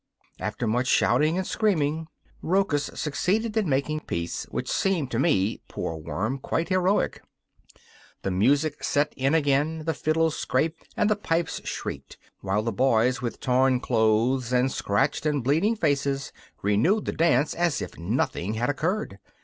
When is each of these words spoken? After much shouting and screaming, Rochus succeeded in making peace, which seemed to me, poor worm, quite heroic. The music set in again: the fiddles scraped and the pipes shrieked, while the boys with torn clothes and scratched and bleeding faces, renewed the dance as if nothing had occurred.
After 0.39 0.65
much 0.65 0.87
shouting 0.87 1.37
and 1.37 1.45
screaming, 1.45 2.07
Rochus 2.41 2.89
succeeded 2.99 3.55
in 3.55 3.69
making 3.69 3.99
peace, 3.99 4.45
which 4.45 4.67
seemed 4.67 5.11
to 5.11 5.19
me, 5.19 5.61
poor 5.67 5.95
worm, 5.95 6.39
quite 6.39 6.69
heroic. 6.69 7.21
The 8.23 8.31
music 8.31 8.83
set 8.83 9.13
in 9.15 9.35
again: 9.35 9.83
the 9.85 9.93
fiddles 9.93 10.35
scraped 10.35 10.87
and 10.97 11.07
the 11.07 11.15
pipes 11.15 11.61
shrieked, 11.69 12.17
while 12.39 12.63
the 12.63 12.71
boys 12.73 13.21
with 13.21 13.39
torn 13.39 13.79
clothes 13.79 14.51
and 14.51 14.71
scratched 14.71 15.27
and 15.27 15.43
bleeding 15.43 15.75
faces, 15.75 16.33
renewed 16.63 17.05
the 17.05 17.11
dance 17.11 17.53
as 17.53 17.79
if 17.79 17.95
nothing 17.99 18.55
had 18.55 18.71
occurred. 18.71 19.19